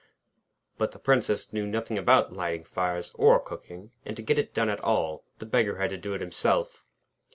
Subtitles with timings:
[0.79, 4.67] But the Princess knew nothing about lighting fires or cooking, and to get it done
[4.67, 6.87] at all, the Beggar had to do it himself.